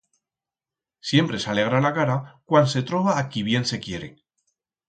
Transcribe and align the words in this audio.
Siempre 1.09 1.41
s'alegra 1.43 1.83
la 1.87 1.93
cara 1.99 2.17
cuando 2.53 2.73
se 2.75 2.85
troba 2.93 3.15
a 3.19 3.29
qui 3.31 3.47
bien 3.51 3.73
se 3.75 3.81
quiere. 3.87 4.15